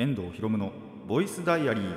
[0.00, 0.70] 遠藤博夢の
[1.08, 1.94] ボイスダイアリー。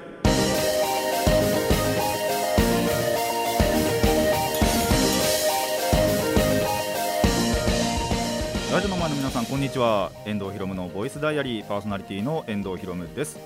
[8.73, 10.11] ラジオの前の皆さんこんにちは。
[10.25, 13.37] 遠藤博夢のボイスダイアリーパーソナリティの遠藤博夢です。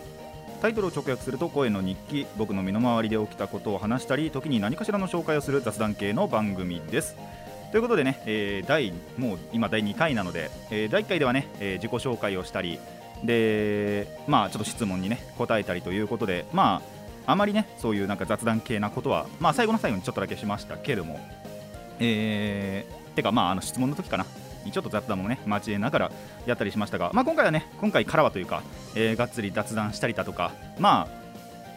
[0.61, 7.17] タイトルを直訳すると声の日記僕の身の回りで起きたことを話したり時に何かしらの紹介をする雑談系の番組です。
[7.73, 12.79] ということでね、えー、第もう今第2回なので、えー、第1回ではね、えー、自己紹介をしたり
[13.23, 16.81] でまあちょっと質問にね答えたりということでま
[17.25, 21.19] ああまりねそういうなんか雑談系なことはまあ最後の最後にちょっとだけしましたけども
[21.99, 24.25] えー、てかまああの質問の時かな。
[24.71, 26.11] ちょっと雑談もね交えながら
[26.47, 28.63] やったりしましたが、まあ、今回はね今回からはというか、
[28.95, 31.24] えー、がっつり雑談したりだとかまあ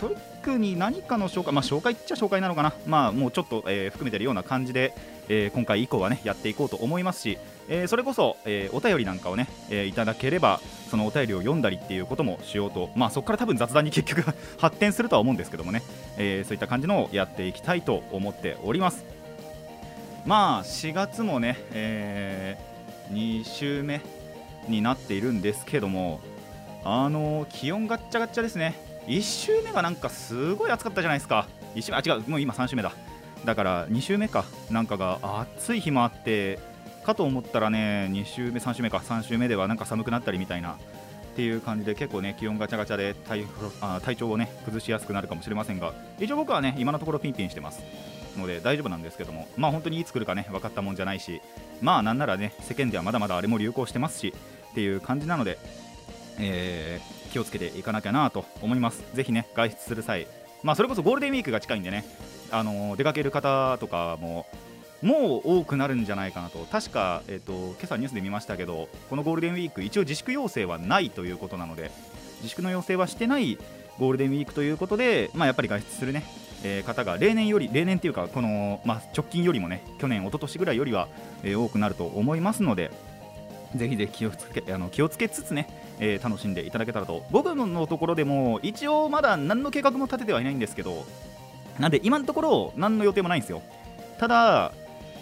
[0.00, 4.94] 特に何かの紹介、まあ、紹介っちゃ紹介なのかな、まあ、もうちょっと、えー、含めてるような感じで、
[5.28, 7.38] えー、今回以降はねやっていこうと思いますし、
[7.68, 14.24] えー、それこそ、えお便りなんかをね、えいただければそのお便りを読んだりっていうこともしようと、まあ、そこから多分雑談に結局
[14.58, 15.82] 発展するとは思うんですけどもね、
[16.16, 19.04] えそういった感じのをやっていきたいと思っております。
[20.24, 22.56] まあ4月もね、え
[23.12, 24.00] 2週目
[24.68, 26.20] になっているんですけども
[26.84, 28.87] あの気温ガッチャガッチャですね。
[29.08, 31.48] 1週目がなんかすごい暑かったじゃないですか。
[31.74, 32.92] 1週目あ違うもう今3週目だ。
[33.44, 34.44] だから2週目か。
[34.70, 35.18] なんかが
[35.56, 36.58] 暑い日もあって
[37.04, 38.98] かと思ったらね2週目3週目か。
[38.98, 40.72] 3週目ではなんか寒くなったりみたいな。
[40.72, 40.76] っ
[41.38, 43.44] ていう感じで結構ね気温ガチャガチャで体
[43.80, 45.94] あ体調をね崩しやすくなるかもしれませんが。
[46.18, 47.80] 一応僕はね今のところピンピンしてます。
[48.36, 49.48] ので大丈夫なんですけども。
[49.56, 51.40] まあ本当にいつ来るかね分かったもんじゃないし。
[51.80, 54.34] まあなんならね世間ではまだまだあれも流行してますし。
[54.70, 55.58] っていう感じなので、
[56.38, 59.04] えー、気をつけていかなきゃなと思います。
[59.14, 60.26] ぜひね外出する際
[60.62, 62.04] まあそれこそゴールデンウィークが近いんでね
[62.50, 64.46] あのー、出かける方とかも
[65.02, 66.58] もう多くなるんじゃないかなと。
[66.70, 71.90] 確か、えーと、今朝ニュースで見ましたけどこのゴールデンウィーク一応自粛要請はないということなので
[72.38, 73.58] 自粛の要請はしてない
[73.98, 76.24] ゴールデンウィークということで、まあ、やっぱり外出するね、
[76.64, 81.08] えー、方が例年より例年っていうかこの、まあ、直近よりもね去年一昨年ぐらいよりは、
[81.42, 82.90] えー、多くなると思いますので
[83.74, 85.68] ぜひぜひ気をつけあの気をつけつつね、
[85.98, 87.24] えー、楽しんでいただけたらと。
[87.30, 91.04] 僕のところでも一応まだ何の計画も立ててはいないんですけど
[91.78, 93.62] なんで今のところ何の予定もないんですよ。
[94.18, 94.72] ただ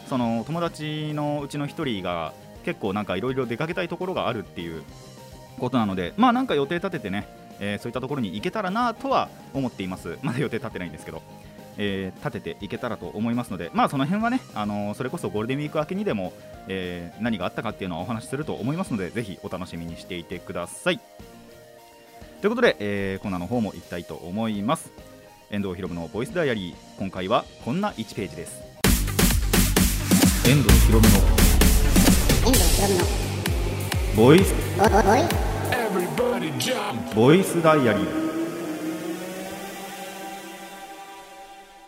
[0.08, 2.32] その友達のうちの1人が
[2.64, 4.82] 結構なんかいろいろ出かけたいところがあるっていう
[5.58, 7.26] ことなのでまあなんか予定立ててね、
[7.60, 10.18] えー、そういったところに行けたらなとは思っています。
[10.22, 11.22] まだ予定立ってないんですけど、
[11.78, 16.32] えー、立てていけたらと思いますのでまあその辺はね、あのー、それこそゴールデンウィーク明けにでも、
[16.68, 21.00] え何があったかっていうのはお話しすると思いますのでぜひお楽しみにしていてください。
[22.40, 24.90] ということで、えコーナーの方も行きたいと思います。
[25.50, 26.74] 遠藤博文のボイスダイアリー。
[26.98, 28.62] 今回はこんな1ページです。
[30.48, 31.18] 遠藤博文の
[34.16, 34.54] ボイス。
[37.14, 38.25] ボイスダイアリー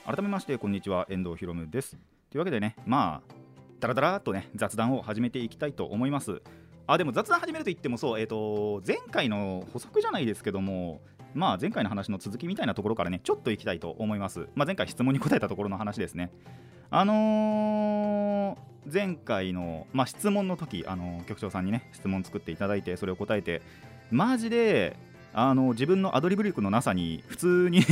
[0.08, 1.98] 改めましてこんにちは遠藤博文です。
[2.30, 3.34] というわけでねまあ
[3.78, 6.40] ダラダラとね雑談を始めていきたいと思います。
[6.86, 11.02] あでも雑談始めると言ってもそうえっ、ー、と前回の補足じゃないですけども
[11.34, 14.48] まあ前回の話の続きみたいなところからねちょっといきたいと思います。
[14.54, 16.30] まあ前回質問に答えたところの話ですね。
[16.88, 23.60] あのー、前回の、まあ、質問の時、あのー、局長さんにね質問作っていただいてそれを答えて
[24.10, 24.96] マジで
[25.34, 27.82] あの自分のアドリブ力のなさに普通に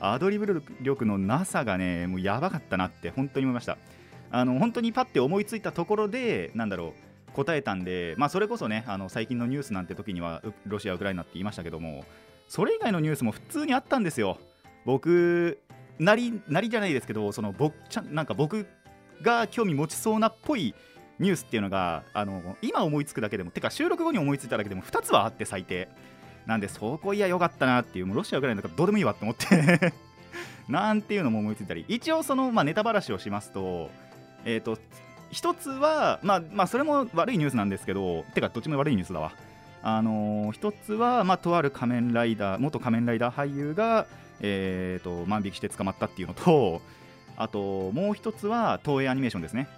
[0.00, 3.78] アドリブ力のなさがねもうやばかったなって本当に思いました。
[4.32, 6.94] あの本当にパッて思いついたところでなんだろ
[7.28, 12.04] う答えたんで、まあ、それこそねあの最近のニュースなんて時にはロシア、ウクライナって言いましたけども
[12.48, 14.38] それ以外のニュースも普通にあったんですよ。
[14.84, 15.58] 僕
[15.98, 18.66] なりなりじゃないですけどその僕ちゃなんか僕
[19.22, 20.74] が興味持ちそうなっぽい
[21.18, 25.88] ニュースっていうのがあの今思いつくだけでもてか収録後に思いついただけでも2つはあって最低。
[26.50, 29.92] なんでそこいやよかったなっていうもうロシアぐらいだからどうでもいいわって思って。
[30.68, 31.84] なんていうのも思いついたり。
[31.86, 33.88] 一応その、まあ、ネタばらしをしますと
[34.44, 34.76] えっ、ー、と
[35.30, 39.30] 一つはまあまあそれも悪いニュースなんですけどてかどっちも悪いニュースだわ。
[39.84, 44.06] あのー、一つは、まあ、とある仮面ライダー元仮面ライダー俳優が
[44.42, 46.80] えーと、万引きして捕まったっていうのと
[47.36, 49.68] あともう一つは東映アニメーションですね。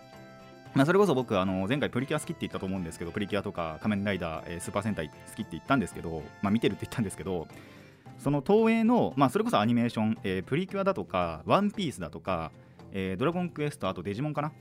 [0.74, 7.46] まあ、それこそ僕あの前回プリキュア好きって言ったと思うんですけどプリキュアとか仮面ライダー、え、スーパー戦隊好きって言ったんですけど、まあ、見てるって言ったんですけど
[8.18, 12.52] その東映の、まあ、それこそアニメーション、えー、プリキュアだとかワンピースだとか、
[12.92, 14.52] えー、ドラゴンクエストあとデジモンかな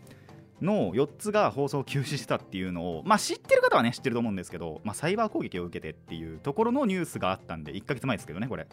[0.62, 8.68] の4つが放送休止したっていうのを、まあ、知ってる方はね知ってると思うんですけど、まあ、サイバー攻撃を受けてっていうところのニュースがあったんで1ヶ月前ですけどねこれ。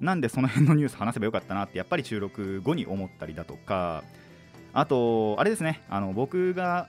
[0.00, 4.04] なんでその辺のニュース話せばよかったなってやっぱり収録後に思ったりだとか
[4.78, 5.82] あとあれですね。
[5.88, 6.88] あの僕が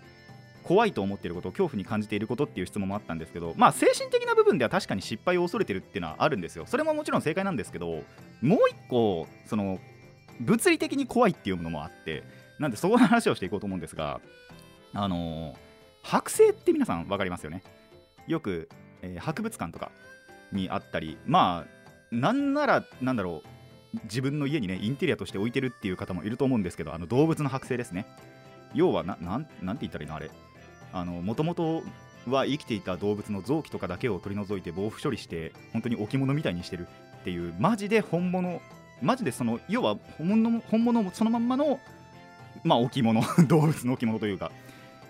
[0.64, 6.66] 怖いと思っていること恐怖に感じていることっていう質問もあったんですけどまあ精神的な部分では確かに失敗を恐れてるっていうのはあるんですよ。
[6.68, 8.04] それももちろん正解なんですけど
[8.42, 9.80] もう一個その
[10.40, 12.24] 物理的に怖いっていうものもあって
[12.60, 14.22] なんでそこの話をしていこうと思うんですが
[14.94, 17.64] あのー、剥製って皆さん分かりますよね？
[18.28, 18.70] よく、
[19.02, 19.92] えー、博物館とか
[20.52, 21.66] にあったりま
[22.12, 23.48] あなんならなんだろう
[24.04, 28.06] 自分の家にねインテリアとして置いてるっていう方もいると思うんですけどあの動物の剥製ですね。
[28.74, 30.30] 要はななんなんて言ったらいいのあれ。
[30.92, 31.84] あのもともと
[32.28, 36.88] は生きていた動物の臓器とかだけを取り除いて防腐処理して本当に置物みたいにしてる
[37.22, 38.62] っていうマジで本物
[39.02, 41.80] マジでその要は本物本物そのまんまの
[42.64, 44.52] まあ置物 動物の置物というか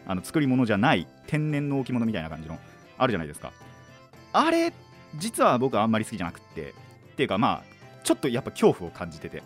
[0.05, 2.59] あの作り物じゃない天然の置物みたいな感じの
[2.97, 3.51] あるじゃないですか。
[4.31, 4.73] あれ
[5.15, 6.73] 実は僕はあんまり好きじゃなくって
[7.13, 9.43] っていうかまあちょっとやっぱ恐怖を感じてて。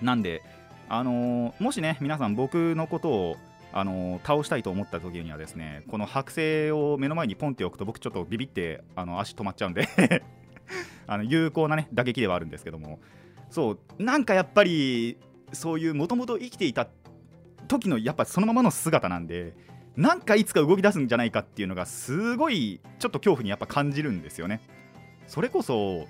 [0.00, 0.42] なんで？
[0.88, 3.36] あのー、もしね皆さん僕のことを
[3.72, 9.88] あの倒したいと思った時にはですねこの剥製を目の前にポンって置くと僕ちょっとビビってあの足止まっちゃうんで。
[11.06, 13.00] あの有効なね打撃ではあるんですけども。
[13.50, 15.18] そうなんかやっぱり
[15.52, 16.88] そういうもともと生きていた
[17.68, 19.54] 時のやっぱそのままの姿なんで
[19.96, 24.60] なんかいつか動き出すんじゃないかっていうのがすごいちょっと恐怖にやっぱ感じるんですよね。
[25.26, 26.06] それこそ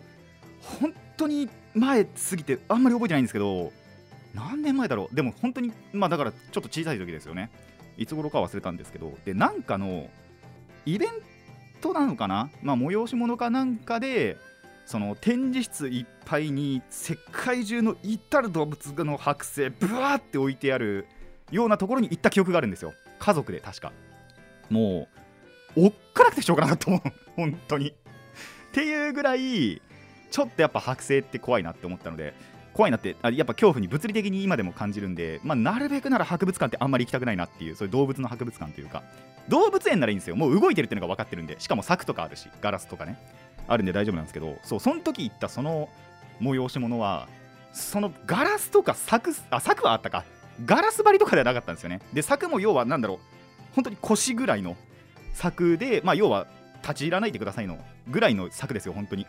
[0.62, 3.72] 本当に前過ぎてあんまり覚えてないんですけど
[4.34, 5.14] 何年前だろう？
[5.14, 7.50] でも本当にまあだからちょっと小さい時ですよね。
[7.98, 9.12] いつ頃か忘れたんですけど。
[9.24, 10.08] でなんかの
[10.86, 11.10] イベン
[11.80, 12.50] トなのかな？
[12.62, 14.38] まあ催し物かなんかで
[14.86, 21.06] その展示室いっぱいに世界中の至る動物の剥製ブワーって置いてある
[21.50, 22.94] ようなところに行った記憶があるんですよ。
[23.18, 23.92] 家族で確か。
[24.70, 25.06] も
[25.76, 27.02] うおっかなくてしょうがなかったもん。
[27.36, 27.90] 本当に。
[27.90, 27.94] っ
[28.72, 29.82] ていうぐらい
[30.32, 32.34] ちょっとやっぱ剥製って怖いなって思ったので
[32.72, 39.02] 怖いなってあやっぱ恐怖に物理的に今でも感じるんで、まあ、なるべくなら博物館ってあんまり行きたくないなっていうそういう動物の博物館というか
[39.48, 40.36] 動物園ならいいんですよ。
[40.36, 43.18] もう動いてるっていうのが分かってるんでしかも柵とかあるしガラスとかね
[43.68, 45.90] あるんで大丈夫なんですけどそうその時行ったその
[46.40, 47.28] 催し物は
[47.72, 50.24] そのガラスとか柵あ柵はあったか。
[50.64, 52.00] ガラス張りとかではなかったんですよね。
[52.12, 53.18] で柵も要は何だろう
[53.74, 54.76] 本当に腰ぐらいの
[55.34, 56.46] 柵でまあ要は
[56.82, 57.78] 立ち入らないでくださいの
[58.08, 59.26] ぐらいの柵ですよ本当に。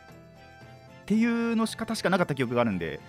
[1.03, 2.99] っていうのしか確かなかった記憶があるんで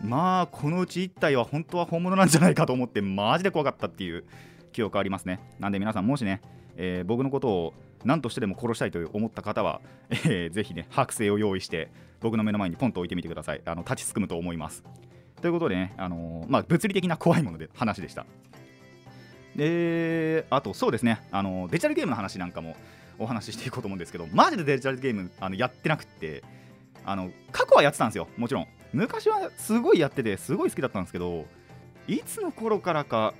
[0.00, 4.24] まあこのうち1体は本当は本物なんじゃないかと思ってマジで怖かったっていう
[4.72, 5.40] 記憶ありますね。
[5.58, 6.42] なんで皆さんもしね、
[6.76, 11.90] えー、僕のことを何としてでも殺したいと思った方は、 えー、ぜひね剥製を用意して
[12.20, 13.62] 僕の目の前にポンと置いてみてください。
[13.64, 14.84] あの立ちすくむと思います。
[15.40, 18.26] ということでね、あのー、まあ、物理的な怖いもので話でした。
[19.56, 22.76] であとそうですね、あのデジタルゲームの話なんかも
[23.18, 26.42] お話ししていこうと思うんですけどマジでデジタルゲームあのやってなくって
[27.04, 28.28] あの過去はやってたんですよ。
[28.36, 28.66] もちろん。
[28.92, 31.46] 昔はすごいやっててすごい好きだったんですけど
[32.06, 33.34] いつの頃からか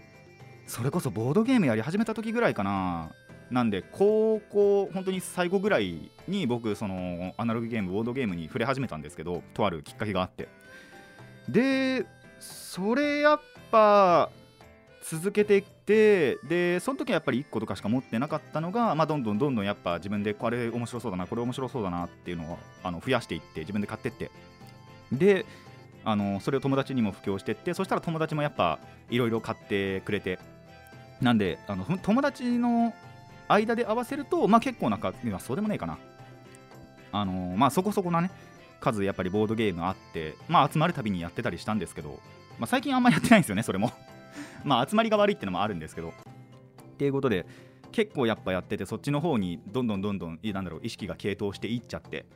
[0.66, 3.12] それこそボードゲームやり始めた時ぐらいかな。
[3.50, 10.48] なんで高校本当に最後ぐらいに僕そのアナログゲームボードゲームに触れ始めたんですけどとあるきっかけがあって。
[11.48, 12.06] で
[12.40, 13.40] それやっ
[13.70, 14.30] ぱ
[15.02, 24.30] 続けててでその時はやっぱり1個とかしか持ってなかったのが、まあ、どんどんどんどんやっぱ自分でこれ面白そうだなこれ面白そうだなっていうのをあの増やしていって自分で買ってって。
[25.12, 25.46] で
[26.06, 28.78] あのそれを友達にも布教してってそしたら友達もやっぱ
[29.08, 30.38] いろいろ買ってくれて。
[31.20, 32.92] なんであの友達の
[33.48, 35.98] 間で合わせると、まあ、結構な数そうでもねえかな。
[37.12, 38.30] あのまあそこそこなね
[38.80, 42.20] 数やっぱりボードゲームあって、まあ、集まるたびにやってたりしたんですけど、
[42.58, 43.92] まあ、最近あんまやってないんですよねそれも。
[44.64, 46.10] まあ集まりが悪いっていうのもあるんですけど。
[46.10, 47.44] っていうことで
[47.90, 52.26] 結構やっぱやっててそっちの方にどんどんどんどんなんだろう意識が傾倒していっちゃって。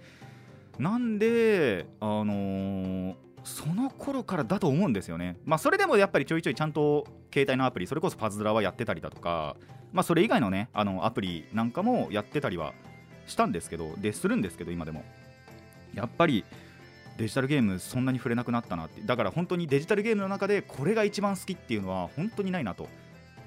[0.79, 5.37] なんであのー、その頃からだと思うんですよね。
[5.45, 9.57] まあそれでもやっぱりちょいちょいちゃんと携帯のアプリそれこそパズドラはやってたりだとか
[9.93, 12.73] まあそれ以外のねあのアプリなんかもやってたりは
[13.27, 15.05] したんですけどでするんですけど今でも。
[15.95, 16.45] やっぱり
[17.19, 19.03] デジタルゲームそんなに触れなくなったなって。
[19.03, 22.89] だから本当にデジタルゲームの中でこれが一番好きっていうのは本当にないなと。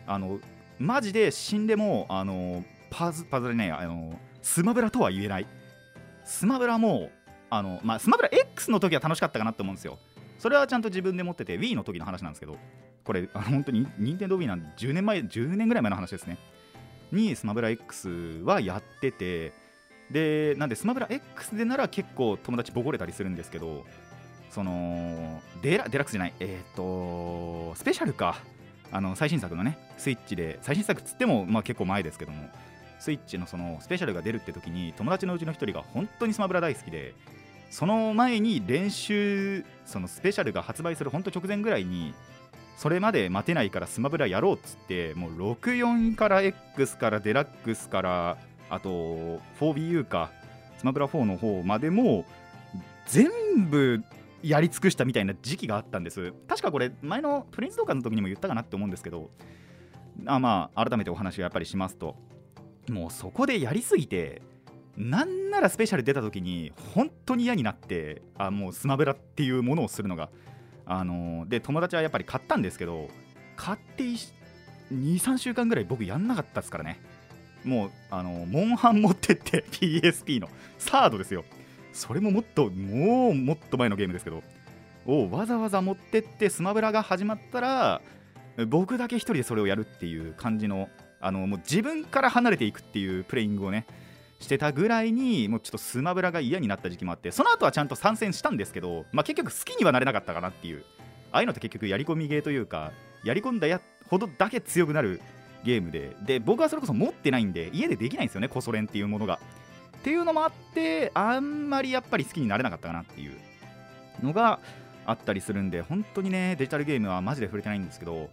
[0.05, 0.39] あの
[0.77, 5.47] マジで死んでもあのパズパズルねあのスマブラとは言えない。
[6.25, 7.11] スマブラも
[7.49, 9.97] あの、まあ、スマブラ X の時は楽しかったかなって思うんですよ。
[10.37, 12.57] それはちゃんと自分で持ってて Wii の時の話なんですけど
[13.05, 16.37] これあの本当に任天堂 Wii なんで10年前10年ぐらい前の話ですね。
[17.11, 18.09] にスマブラ X
[18.43, 19.53] はやってて
[20.11, 23.85] でなんでスマブラ X でなら結構友達ボコれたりするんですけど
[24.49, 28.37] そのデラデラックスじゃないえっ、ー、とスペシャルか。
[28.91, 32.49] あの最新作のねスイッチで最新作っつっても、まあ、結構前ですけども
[32.99, 37.15] スイッチのそのスペシャルが出るって時に友達のうちの1人が本当にスマブラ大好きで
[37.69, 42.13] その前に練習そのスペシャルが発売する本当直前ぐらいに
[42.77, 48.37] それまで待てないからスマブラやろうっつってもう64から X からデラックスから
[48.71, 48.89] あと
[49.59, 50.31] 4BU か
[50.77, 52.25] スマブラ4の方までも
[53.05, 53.29] 全
[53.69, 54.01] 部
[54.41, 56.33] やり尽くしたみたいな時期があったんです。
[56.47, 59.29] 確かこれ前のプリンス動画の時にも言ったかなって思うんですけど
[60.25, 62.15] あまあ改めてお話をやっぱりしますと。
[62.89, 64.41] もうそこでやりすぎて
[64.97, 70.29] なんならスペシャル出た時に本当に嫌になってあもうスマブラっていうものをするのが。
[70.83, 73.07] あのー、で友達はやっぱり買ったんですけど
[73.55, 74.03] 買って
[74.91, 76.99] 23週間ぐらい僕やんなかったですからね。
[77.63, 80.49] もうあのモンハン持ってって PSP の。
[80.77, 81.43] サードですよ。
[81.93, 84.43] それももっともうもっと前のゲームですけど。
[85.05, 88.01] をわざわざ持ってってスマブラが始まったら
[88.67, 90.89] 僕だけ1人でそれをやるっていう感じの
[91.19, 93.85] あのもう自分から離れていくっていうプレイングをね
[94.39, 100.83] してたぐらいにもうちょっとスマブラが嫌になった時期もあってその後はちゃんと参戦したんですけど、まあ、結局好きにはなれなかったかなっていう。
[101.31, 102.91] ああいうのって結局やり込みゲーというか
[103.23, 105.21] やり込んだやほどだけ強くなる
[105.63, 106.15] ゲームで。
[106.21, 109.39] で僕はそれこそ持ってないんで家でできないんですよねコソレンっていうものが。
[109.97, 113.33] っていうのもあってあんまりやっぱり好きになれなかったかなっていう。
[114.23, 114.59] のが
[115.05, 118.29] あったりするんで本当にねデジタルゲームはマジで触れてないんですけど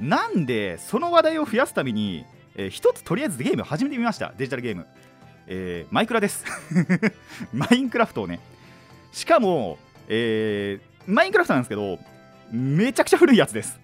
[0.00, 4.86] なんでその話題を増やすために、えー、一つとりあえずゲーム始めてみましたデジタルゲーム。
[5.50, 6.44] えー、マイクラです。
[7.54, 8.38] マインクラフトをね。
[9.12, 11.98] しかも、えー、マインクラフトなんですけど
[12.52, 13.80] めちゃくちゃ古いやつです。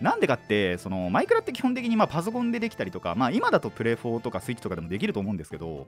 [0.00, 5.86] なんでかってそのマイクラって基本的にまあパソコンでできたりとか、まあ、今だとプレ4とかスイッチとかでもできると思うんですけど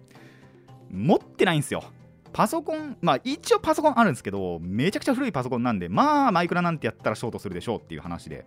[0.91, 1.85] 持ってないんですよ。
[2.33, 8.45] パソコンまあ一応パソコンあるんですけどめちゃくちゃ古いパソコンなんでまあマイクラなんてやったらショートするでしょうっていう話で。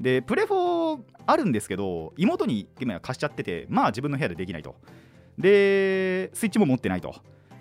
[0.00, 4.76] でプレ4あるんですけど妹に今貸しちゃっててまあ自分の部屋でできないと。
[5.38, 7.14] でスイッチも持ってないと。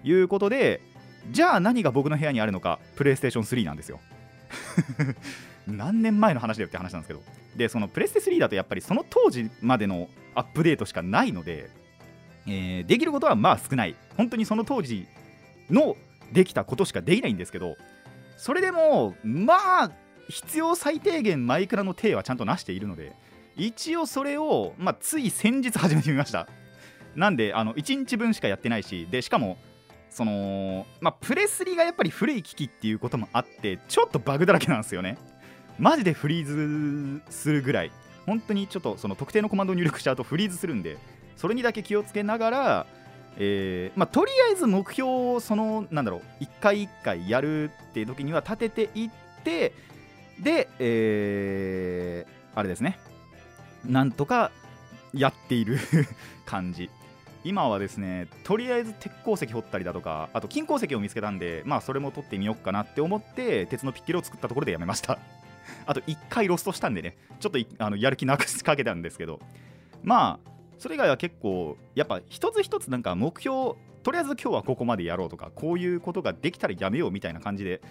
[0.04, 0.82] いうことで
[1.32, 4.00] じゃあ何が僕の部屋にあるのかプレイステーション3なんですよ。
[5.66, 7.45] 何年前の話だよって話なんですけど。
[7.56, 11.70] でそのプレステ3だとやっぱりその当時までのアップデートしかないので、
[12.48, 13.96] えー、できることはまあ少ない。
[14.18, 15.08] 本当にその当時
[15.70, 15.96] の
[16.32, 17.76] できたことしかできないんですけど
[18.38, 19.92] それでもまあ
[20.30, 23.14] 必要最低限マイクラの体はちゃんとなしているので
[23.56, 26.48] 一応それを、まあ、つい先日始めてみました。
[27.16, 29.58] なんであの1日分しかやってないしでしかも
[30.10, 35.18] そのまあプレスリーがやっぱり古い機器っていうこともあってちょっとバグだらけなんですよね。
[35.79, 37.91] マジでフリーズするぐらい
[38.25, 40.98] 本当にちょっとその特定のコマンドを入力しちゃうとフリーズするんで
[41.36, 42.86] それにだけ気をつけながら
[43.38, 49.10] えーまあ、とりあえず目標をそのなんだろう1回1回やるっていう時には立てていっ
[49.44, 49.74] て
[50.39, 52.98] で、えー、あれですね。
[53.86, 54.51] なんとか
[55.13, 55.77] やっている
[56.46, 56.89] 感じ。
[57.44, 65.20] 今はですねとりあえず鉄鉱石掘ったりだとかあと金鉱石を見つけたんでまあそれも取ってみようかなって思って鉄のピッケルを作ったところでやめました。
[65.86, 69.40] あと1回ロストしたんでねちょっとあのやる気なくしかけたんですけど
[70.04, 77.82] まあそれ以外は結構やっぱ一つ一つなんか目標とりあえず今日はここまでやろうとかこういうことができたらやめようみたいな感じで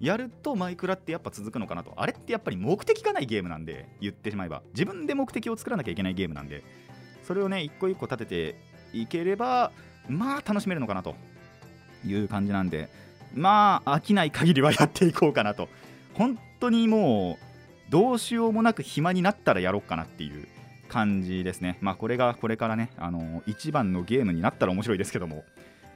[0.00, 1.94] やるとマイクラってやっぱ続くのかなと。
[1.96, 4.62] あれってやっぱり目的がないゲームなんで言ってしまえば。
[4.72, 6.62] 自分で目的を作らなきゃいけないゲームなんで。
[7.22, 8.56] それをね一個一個立てて
[8.92, 9.72] いければ
[10.08, 11.16] まあ楽しめるのかなと
[12.04, 12.90] いう感じなんで
[13.32, 15.68] まあ飽きない限りはやっていこうかなと。
[16.14, 20.46] 本当にもうどうしようもなく暇になったらやろうかなっていう
[20.88, 21.78] 感じですね。
[21.80, 25.44] まあこれがこれからねあの一番のゲームになったら面白いですけども、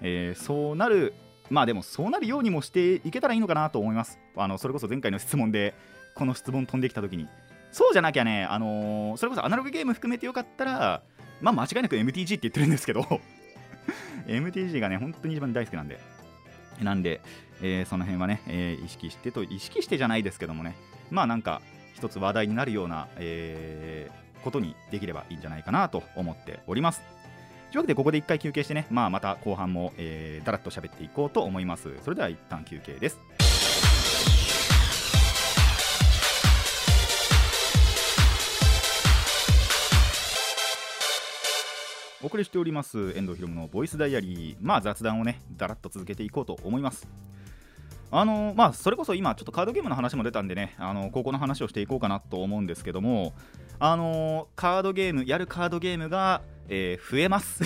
[0.02, 1.14] えー、そうなる
[1.50, 4.18] まあでもそうなるようにもしていけたらいいのかなと思います。
[4.36, 5.74] あのそれこそ前回の質問で
[6.14, 7.28] この質問飛んできた時に。
[7.70, 11.02] そうじゃなきゃね、あのー、それこそアナログゲーム含めてよかったら
[11.42, 13.04] まあ間違いなく MTG って言ってるんですけど。
[14.26, 15.98] MTG がね、本当に一番大好きなんで。
[16.82, 17.20] なんで、
[17.62, 20.76] えー、その辺はね、えー、意識してと、意識してじゃないですけどもね、
[21.10, 21.60] まあなんか、
[21.94, 27.00] 一つ話題になるような、えー、ことにできればいいんじゃないかなと思っております。
[27.70, 31.90] というわけで、ここで一回休憩してね、まあまた後半も、えー、だらっと喋っていこうと思います。
[32.04, 33.18] それでは一旦休憩です。
[42.20, 44.56] お送りしております遠藤ひろむのボイスダイアリー。
[44.60, 47.06] まあ雑談をねだらっと続けていこうと思います。
[48.10, 53.34] あのまあそれこそ今ちょっとカードゲームの話も出たんでねあの高校の話をしていこうかなと思うんですけども
[53.78, 57.62] あのカードゲームやるカードゲームが、えー、増えます。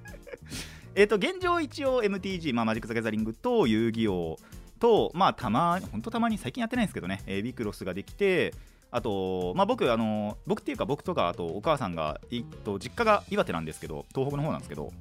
[0.96, 4.38] えっと現状一応 MTG、まあ、マジック・ザ・ギャザリングと遊戯王
[4.80, 8.54] とまあたまに本当たまに最近やってないんですけどね、えー、ビクロスができて
[8.90, 14.92] あと、まあ、僕あの僕っていうか僕とかあとお母さんがいと実家が岩手なんですけど東北の方なんですけど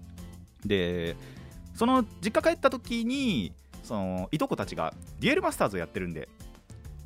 [0.66, 1.16] で
[1.76, 3.54] その実家帰った時に
[3.84, 6.28] そのいとこたちがデュエルマスターズをやってるんで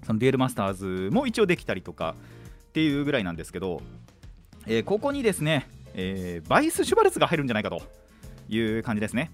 [0.05, 2.15] そのデュエルマスターズも一応できたりとか
[2.69, 3.81] っていうぐらいなんですけど、
[4.65, 7.81] えー、ここにですね、えー、バイス・シュバルツが入るんじゃないかと
[8.49, 9.29] いう感じですね。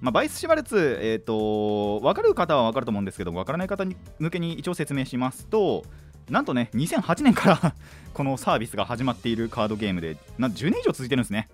[0.00, 5.84] まあ、バイス・シュバルツ、えーと、分かる方は分かると思うんですけど分からない方に向けに一応説明しますと
[6.28, 7.74] なんとね2008年から
[8.14, 11.48] このサービスが始まっているカードゲームでな10年以上続いてるんですね。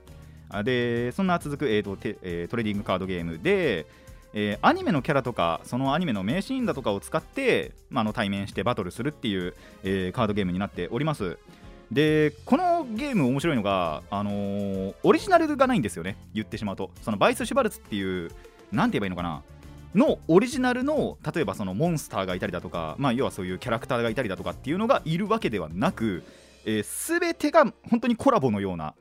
[0.65, 3.87] でそんな続く、えーとトレーディングカードゲームで、
[4.35, 11.39] えー、アニメのキャラとかそのアニメの名シーンだとかを使って、まあ、の対面してバトルするっていう、えー、カードゲームになっております。
[11.91, 16.17] でこのゲーム面白いのが、あのー、オリジナルがないんですよね。
[16.33, 16.91] 言ってしまうと。
[17.03, 18.31] そのバイス・シュバルツっていう
[18.73, 19.43] 何て言えばいいのかな。
[19.95, 26.23] のオリジナルの例えばそのモンスターがいたりだとか、まあ、要はそういうキャラクターがいたりだとかっていうのがいるわけではなく、
[26.65, 28.95] えー、全てが本当にコラボのような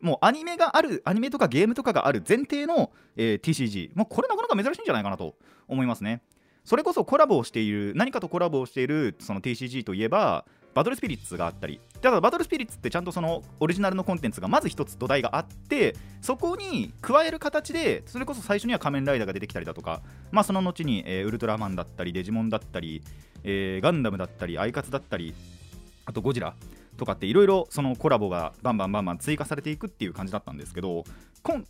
[0.00, 5.34] もうアニメがあるアニメとかゲームとかがある前提の、えー、TCG もうこれなかなか珍しいんじゃないかなと
[5.68, 6.22] 思いますね。
[6.64, 10.44] それこそコラボをしている何かとコラボをしているその TCG といえば
[10.76, 20.02] バトルスピリッツがあったりだからバトルスピリッツってちゃんとそのオリジナルのコンテンツがまず一つ土台があってそこに加える形でそれこそ最初には仮面ライダーが出てきたりだとか
[20.32, 23.02] まあその後に、えー、ウルトラマンだったりデジモンだったり、
[23.42, 25.34] えー、ガンダムだったりアイカツだったり
[26.04, 26.54] あとゴジラ
[26.98, 31.04] とかっていろいろそのコラボがバンバンバンバン追加されていくっていう感じだったんですけど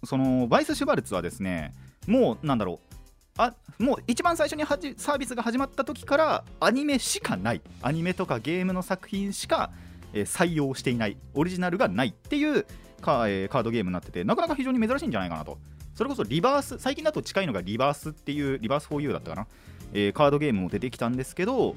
[0.03, 1.73] そのバイス・シュバルツはですね
[2.09, 2.97] もうなんだろう
[3.37, 4.65] あもう一番最初に
[4.97, 7.61] サービスが始まった時からアニメしかない。
[7.83, 9.71] アニメとかゲームの作品しか、
[10.13, 11.17] えー、採用していない。
[11.35, 12.67] オリジナルがないっていう
[13.03, 15.59] カ,、えー、カードゲームになっててなかなか非常に珍しいんじゃないかなと。
[15.97, 19.47] それこそリバース最近だと近いのがリバースっていうリバース 4U だったかな、
[19.95, 21.75] えー、カードゲームも出てきたんですけど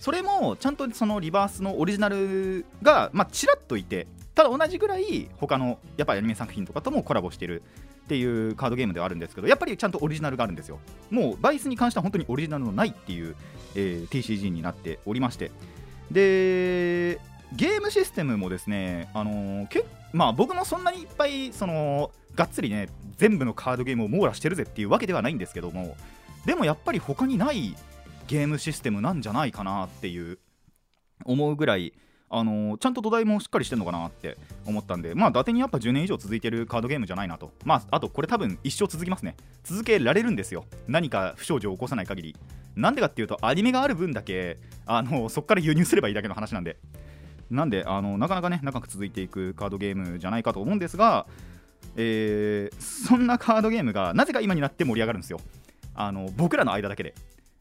[0.00, 7.62] それもちゃんとそのリバースのオリジナルが、まあ、ちらっといてただ同じぐらい他のやっぱりアニメ作品とかともコラボしてる
[8.04, 10.78] っていうカードゲームではあるんですけどやっぱりちゃんとオリジナルがあるんですよ。
[11.10, 13.36] もうバイスに関しては本当にオリジナルのないっていう、
[13.74, 15.50] えー、TCG になっておりまして。
[16.10, 17.20] で
[17.52, 25.96] ゲームシステムもですね、あのー、けまあ、僕もそんなにいっぱいそのがっつりね全部のカードゲームを網羅してるぜっていうわけではないんですけども
[26.46, 27.76] でもやっぱり他にない
[28.26, 30.38] ゲームシステムなんじゃないかなっていう
[31.24, 31.92] 思うぐらい
[32.32, 37.52] あのー、ちゃんと土台もしっかりしてるのかなって思ったんで、まあ、伊達にやっぱ10年以上続いてるカードゲームじゃないなと。
[37.64, 39.36] まあ、あとこれ多分一生続きますね。
[39.64, 40.64] 続けられるんですよ。
[40.86, 42.36] 何か不祥事を起こさない限り。
[42.76, 46.78] なんでかっていうと、アニメがある分だけ、あのー、そこから輸入すればいいだけの話なんで。
[47.50, 51.26] なんで、あのなかなかね、長く続いていくカードゲームじゃないかと思うんですが、
[51.96, 55.40] えー、そんなカードゲームがなぜか今になって盛り上がるんですよ。
[55.94, 57.14] あの僕らの間だけで。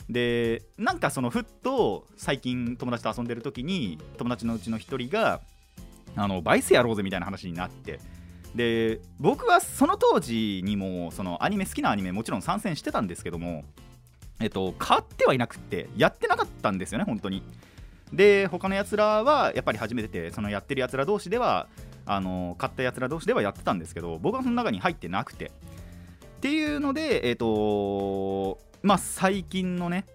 [0.09, 5.41] でなんかそのふっと最近友達と遊んでる時に友達のうちの1人が
[6.15, 7.99] あのバイスやろうぜみたいな話になって
[8.55, 13.63] で僕はその当時にもそのアニメ好きなアニメもちろん参戦してたんですけども
[14.39, 17.43] えっと買ってはいなくってやってなかったんですよね本当に。
[18.11, 21.67] で他のやつらはやっぱり初めててそのやってるやつら同士では
[22.07, 25.51] あの買ったやつら同士ではやってたんですけど僕はその中に入ってなくて。
[26.37, 30.05] っていうのでえっとまあ最近のね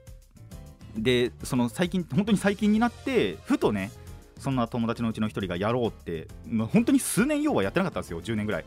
[0.97, 3.91] でその最近本当に最近になってふとね
[4.39, 8.65] そんな友達のうちの1人がやろうって、まあ、本当に数年要はやってなかったんですよ10年ぐらい。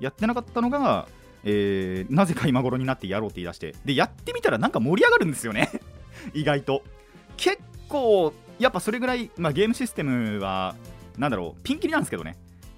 [0.00, 1.06] やってなかったのが、
[1.44, 3.74] えー、なぜか今頃になってやろうって言い出して。
[3.84, 5.70] でやってみたらなんか盛り上がるんですよね。
[6.34, 6.82] 意外と。
[7.36, 10.74] 結構やっぱそれぐらい、まあ、ゲームシステムは
[11.18, 12.36] なんだろうピンキリなんですけどね。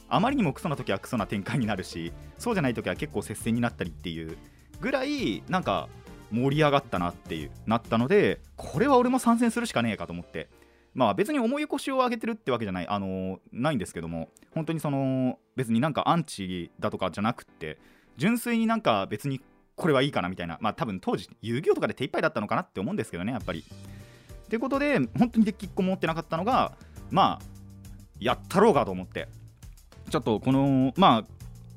[0.09, 4.37] あまりにもクソな時はクソな展開になるしそうじゃない時は結構接戦になったりっていう
[4.81, 5.88] ぐらいなんか
[6.35, 10.49] 盛り上がったなっていうなったのでこれは俺も参戦するしかねえかと思って。
[10.94, 17.79] まあ別に重い腰を上げてるってわけじゃないあの、ないんですけども本当にその別になんかアンチだとかじゃなくって
[18.16, 19.40] 純粋になんか別に
[19.75, 23.64] これはいいかなみたいなまあ多分当時遊戯王とかで手一杯だったのかなって思うんですけどねやっぱり。
[24.44, 26.77] ってことで本当にデッキ1個持ってなかったのが
[27.11, 27.44] まあ
[28.20, 29.29] やったろうかと思って。
[30.11, 31.25] ちょっとこのまあ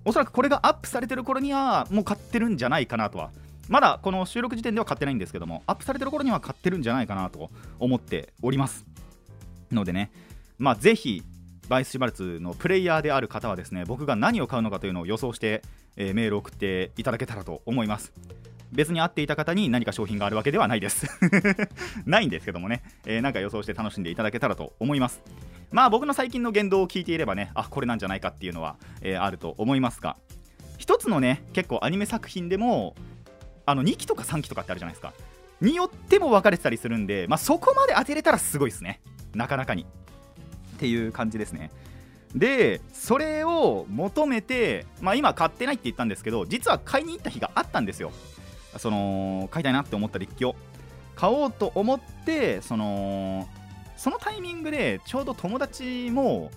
[0.06, 3.32] おそらくこれがアップされてる頃にはもう買ってるんじゃないかなとは
[3.69, 7.49] まだこの収録時点では買ってないんですけどもアップされてる頃には買ってるんじゃないかなと
[7.80, 8.86] 思っております。
[9.71, 10.12] のでね
[10.58, 11.23] まあぜひ
[11.67, 15.62] バイス・シュバルツのプレイヤーである方はですね僕が何を買うのかというのを予想して、
[15.97, 18.13] えー、メールを送っていただけたらと思います。
[18.71, 21.08] 別に会っていた方に何か商品があるわけではないです。
[22.06, 25.21] ないんですけどもね、えー、なんか予想して楽しんでいただけたらと思います。
[25.71, 30.15] まあ僕の最近の言動を聞いていればねあこれなんじゃないかっていうのは、えー、あると思いますが
[30.77, 32.95] 一つのね結構アニメ作品でも
[33.67, 35.13] あの2期とか3期とかってあるじゃないですか。
[35.60, 39.01] によっても分かれてたりするんで、まあ、そこまで当てれたらすごいですね。
[39.36, 39.84] なかなかに。
[39.84, 41.69] っていう感じですね。
[42.34, 48.12] でそれを求めて、まあ、今買ってないって言ったんですけど実は買いに行った日があったんですよ。
[48.77, 50.56] その買いたいなって思ったデッキを。
[51.15, 53.47] 買おうと思ってその
[53.97, 56.51] そのタイミングでちょうど友達も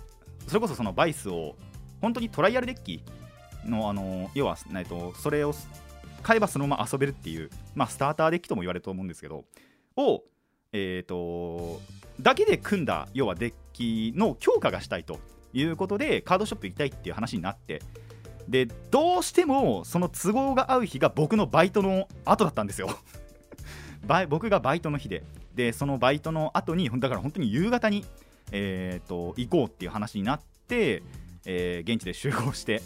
[0.47, 1.55] それこそそのバイスを
[1.99, 3.03] 本当にトライアルデッキ
[3.65, 5.53] のあの要は、えっと、それを
[6.21, 9.45] 買えばそのまま遊べるっていう、まあ、スターターデッキとも言われると思うんですけど
[9.97, 10.23] を、
[10.73, 11.81] えーと、
[12.21, 15.19] だけで組んだ要はデッキの強化がしたいと
[15.53, 17.81] いうことでカードショップ行きたいっていう話になって
[18.47, 22.89] でどうしてもその都合が合う日が僕のバイトの後だったんですよ。
[24.29, 25.23] 僕がバイトの日で。
[25.55, 28.05] でそのバイトの後にだから本当に夕方に、
[28.51, 31.03] えーと、行こうっていう話になって、
[31.45, 32.81] えー、現地で集合して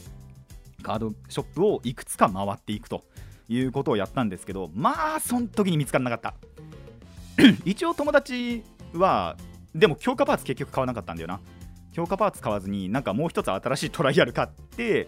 [0.82, 3.04] カードショップをいくつか回っていくと。
[3.48, 6.34] いうことをやったんですけどまあその時に見つからなかった。
[7.66, 9.36] 一応友達は
[9.74, 11.40] でも強化パーツ結局買わなかったんだよな。
[11.92, 15.08] 強化パーツ買わずになんかもう一つ新しいトライアル買って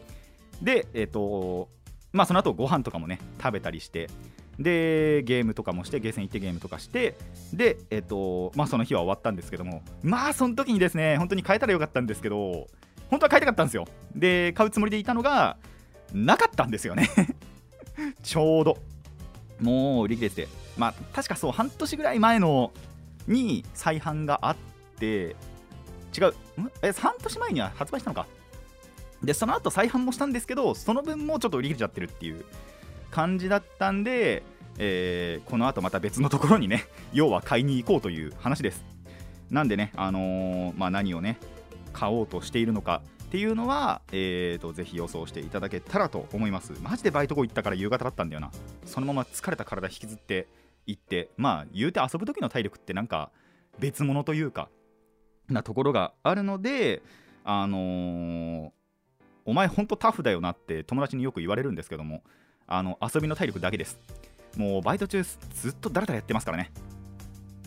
[0.62, 1.70] でえっ、ー、と
[2.14, 4.10] まあその後ご飯とかもね食べたりして
[4.60, 7.16] でゲームとかもしてゲーセン行ってゲームとかして
[7.54, 12.68] でえっ、ー、とまあその日は終わったんですけどもまあその時にですね本当に変えたらよかったんですけど
[13.10, 13.86] 本当は買いたかったんですよ。
[14.16, 15.58] で買うつもりでいたのが
[16.14, 17.10] なかったんですよね。
[18.24, 18.78] ちょうど。
[19.60, 20.36] もう売り切れて。
[20.44, 22.72] てまあ確かそう半年ぐらい前の
[23.28, 24.56] に再販があっ
[25.00, 25.36] て
[26.18, 26.34] 違う。
[26.82, 28.28] え半年前には発売したのか。
[29.24, 32.46] でその後再販もしたんですけどその分もちょっと売り切れちゃってるっていう
[33.10, 34.44] 感じだったんで、
[34.78, 38.84] えー、この後また別のところにね 要は買いに行こうという話です。
[39.50, 41.40] なんでね、あのー、まあ、何をね
[41.94, 46.72] 買おうとしているのかっていうのは、えーと、ぜひ予想していただけたらと思います。
[46.82, 48.52] マジでバイト後行ったから夕方だったんだよな。
[48.86, 50.48] そのまま疲れた体引きずって
[50.86, 53.32] 行ってまあ言うて遊ぶ時の体力ってなんか
[53.80, 54.70] 別物というか
[55.50, 57.02] なところがあるので
[57.44, 58.72] あのー、
[59.46, 62.24] お前ほんとタフだよなって友達によく言われるんですけども
[62.66, 64.00] あの遊びの体力だけです。
[64.56, 66.72] もうバイト中ずっとだらだらやってますからね。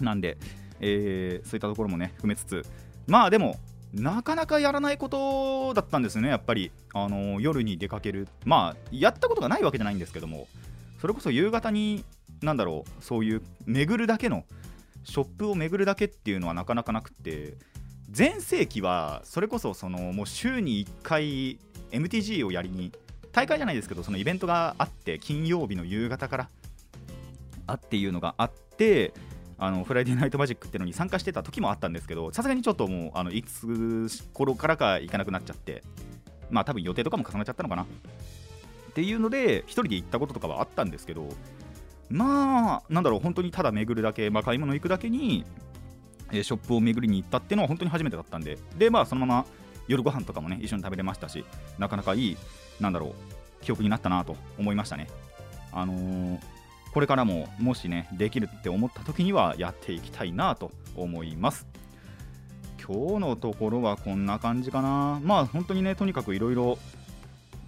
[0.01, 0.39] なんで、
[0.81, 2.65] えー、そういったところもね含めつつ。
[3.07, 3.57] まあでも
[3.95, 10.47] なかなかやらないことだったんですね、やっぱり、あの夜に出かける、まあ、やったことがないわけじゃないんですけども、
[11.01, 12.05] それこそ夕方に、
[12.43, 14.45] なんだろう、そういう巡るだけの、
[15.05, 17.55] ショップを巡るだけっていうのはなかなかなくて、
[18.11, 21.59] 全盛期は、それこそそのもう週に1回、
[21.91, 22.93] MTG をやりに、
[23.33, 26.49] 大会じゃないですけど、そのイベントがあって、金曜日の夕方から
[27.67, 29.13] あっていうのがあって、
[29.63, 35.85] あのフライデーナイトマジックっていうのに参加してた時もあったんですけどさすがにちょっともうあのいつ頃からか行かなくなっちゃって
[36.51, 37.83] まあ多分予定とかも重なっちゃったのかな。
[37.83, 37.87] っ
[38.93, 41.29] ていうので1人で行ったこととかはあったんですけど
[42.09, 45.45] まあなんだろう本当にただ巡るだけ、まあ、買い物行くだけに、
[46.33, 49.47] えショップを巡りに行ったっていうのは本当に初めてだったんででまあそのまま
[49.87, 51.45] 夜ご飯とかもね一緒に食べれましたし
[51.79, 52.37] なかなかいい
[52.81, 53.15] なんだろ
[53.61, 55.07] う記憶になったなと思いましたね。
[55.71, 56.60] あのー
[56.93, 61.67] これからももしねできるって思った時にはやっていきたいなと思います。
[62.83, 65.21] 今日のところはこんな感じかな。
[65.23, 66.79] まあ本当にねとにかくいろいろ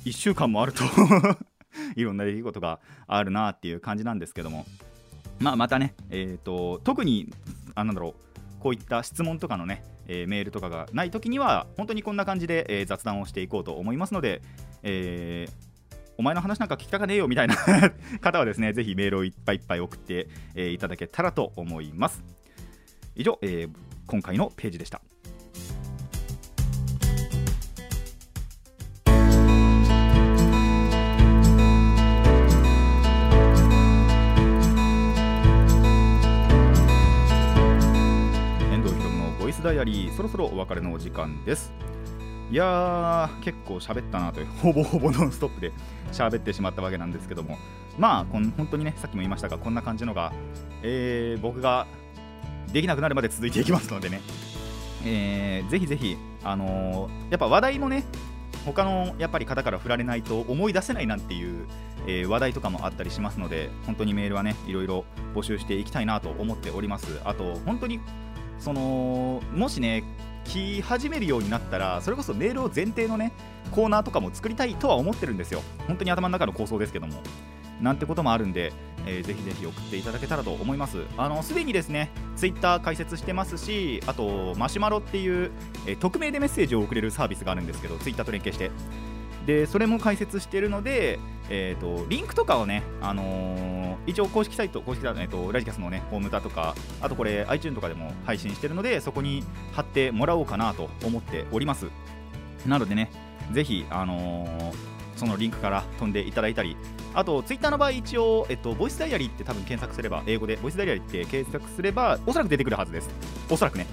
[0.04, 0.82] 1週間もあると
[1.94, 4.66] いろんな出来事があるなっていう感じなんですけども。
[5.38, 7.32] まあまたねえっ、ー、と特に
[7.74, 8.14] あなんだろ
[8.58, 14.42] うこういった質問とかのね、えー、メールとかがない時には本当にこんな感じで、えー、雑談をしていこうと思いますので、
[14.82, 15.71] えー
[16.22, 17.56] お前の話なんか聞きたかねえよみたいな
[18.22, 22.22] 方はですね、ぜひメールをいっぱいいっぱい送って、えー、いただけたらと思います。
[23.16, 23.70] 以上、えー、
[24.06, 25.00] 今回のページでした。
[38.70, 41.72] 遠藤ひろのボイスダイアリー、そろそろお別れのお時間です。
[42.52, 45.72] いやー、結構喋ったなという、ほぼほぼノンストップで
[46.12, 47.56] 喋ってしまったわけなんですけども、
[47.98, 50.34] まあ、こん本当にね、さっきも言いましたが、こんな感じのが、
[50.82, 51.86] えー、僕が
[52.70, 54.20] できなくなるまで続いていきますのでね、
[55.06, 58.04] えー、ぜひぜひ、あのー、やっぱ話題もね、
[58.66, 61.66] 他のやっぱり方から振られないと思い出せないなんていう、
[62.06, 67.18] えー、話題とかもあったりしますので、本当にメールはね、いろいろ募集していきたいなと思っております。
[67.24, 67.98] あと、本当に
[68.62, 70.04] そのもしね
[70.44, 73.32] 聞き始めるようになったらそれこそメールを前提のね
[73.72, 75.62] コーナーとかも作りたいとは思ってるんですよ。
[75.86, 77.20] 本当に頭の中の構想ですけども。
[77.80, 78.72] なんてこともあるんで、
[79.06, 81.02] えー、ぜひぜひ送っていただけたらと思います。
[81.16, 85.50] あのすでにですねツイッター開設してますしあとマシュマロっていう、
[85.86, 88.70] えー、匿名でメッセージを送れるサービスがあるんですけどツイッターと連携して。
[89.46, 91.18] でそれも解説してるので、
[91.54, 101.88] えーと、リンクとかをね、あのー、一応公式サイト、公式サイト、えーと、ラジキャスのね、ホームだとか、あとこれ iTunes とかでも配信してるので、そこに貼ってもらおうかなと思っております。
[102.66, 103.10] なのでね、
[103.52, 106.76] ぜひ、あのー、そのリンクから飛んでいただいたり
[107.14, 113.10] あとツイッターの場合一応、えっと、ボイスダイアリーって多分検索すれば英語でボイスダイアリーって検索すればおそらく出てくるはずです。
[113.50, 113.86] おそらくね。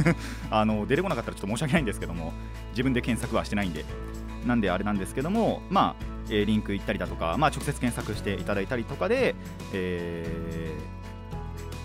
[0.50, 2.32] あの出てこなかったらちょっと申し訳ないんですけども
[2.70, 3.84] 自分で検索はしてないんで。
[4.44, 9.34] なんであれなんですけどもまあ、えーリンク行ったりだとか、まあ、直接検索していただいたりとかで、
[9.72, 10.94] えー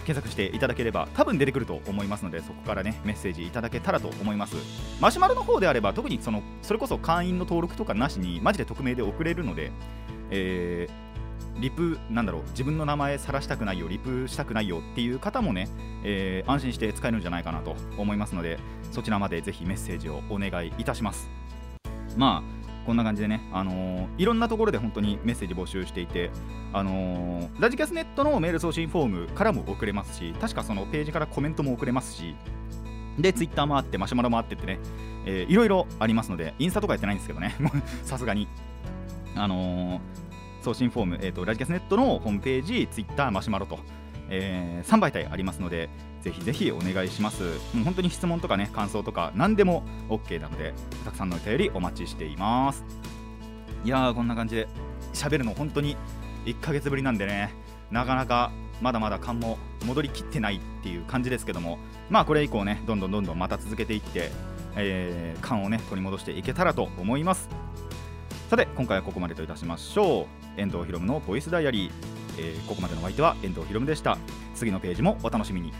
[0.05, 4.55] 検索していただければ多分出てくると思いますのでそこからねメッセージいただけたらと思います。
[4.99, 9.71] マシュマロの方であれば特にそのそれこそ会員の登録とかなしにマジで匿名で送れるので、
[10.31, 11.09] えー
[11.59, 15.67] リプなんだろう自分の名前晒したくないよリプしたくないよっていう方もね、
[16.03, 18.57] えー安心して使えるんじゃないかなと思いますので
[18.91, 21.29] そちらまでぜひメッセージをお願いいたします。
[22.17, 22.58] まあ
[22.89, 26.31] こんな感じでね、あのーいろんなところで本当にメッセージ募集していて、
[26.73, 32.35] あのーラジキャスネットのメール送信フォームからも送れますし、確かそのページからコメントも送れますし、
[33.19, 34.79] で、ツイッターもあって、マシュマロもあってってね、
[35.27, 37.53] えーいろいろありますので、インスタとかやってないんですけどね、
[38.05, 38.47] さすがに。
[39.35, 39.99] あのー
[40.63, 43.77] 送信フォーム、えーと、ラジキャスネットのホームページ、ツイッター、マシュマロと、
[44.29, 45.89] えー3媒体ありますので、
[46.21, 47.43] ぜひぜひお願いします。
[47.73, 50.73] もう本当に質問とかね、感想とか、何でも OK なので、
[51.05, 52.83] たくさんのお便りお待ちしています。
[53.85, 54.67] いやー、こんな感じで
[55.13, 55.95] 喋るの本当に
[56.45, 57.53] 1ヶ月ぶりなんでね、
[57.91, 64.31] なかなかまだまだ勘も戻りきってないっていう感じですけども、まあこれ以降ね、どんどんどんどんまた続けていって、
[64.75, 67.49] えー勘をね、取り戻していけたらと思います。
[68.49, 70.59] さて、今回はここまでといたしましょう。
[70.59, 71.91] 遠藤ひろむのボイスダイアリー、
[72.39, 74.17] えーここまでのお相手は遠藤ひろむでした。
[74.55, 75.73] 次のページもお楽しみに。